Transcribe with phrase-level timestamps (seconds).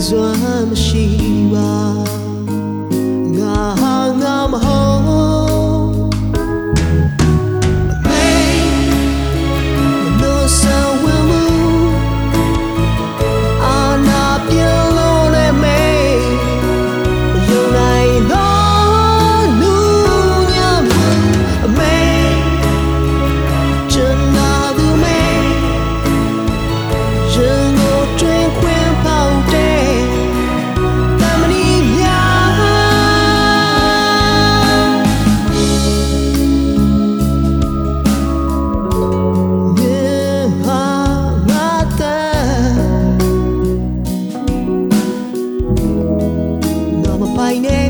[0.00, 2.29] eyes on Shiva.
[47.40, 47.89] by name.